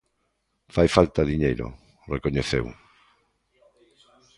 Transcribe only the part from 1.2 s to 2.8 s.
diñeiro", recoñeceu.